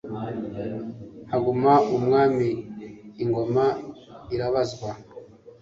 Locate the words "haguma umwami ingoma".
1.29-3.65